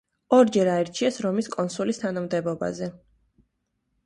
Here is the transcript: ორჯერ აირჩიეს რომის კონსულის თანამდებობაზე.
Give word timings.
ორჯერ 0.35 0.71
აირჩიეს 0.75 1.19
რომის 1.25 1.49
კონსულის 1.57 2.01
თანამდებობაზე. 2.05 2.89